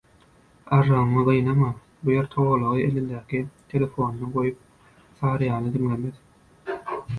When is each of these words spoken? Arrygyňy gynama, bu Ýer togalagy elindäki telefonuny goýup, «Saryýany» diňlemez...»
Arrygyňy 0.77 1.25
gynama, 1.33 1.69
bu 2.07 2.13
Ýer 2.15 2.29
togalagy 2.37 2.87
elindäki 2.87 3.43
telefonuny 3.75 4.33
goýup, 4.39 4.67
«Saryýany» 5.23 5.77
diňlemez...» 5.79 6.21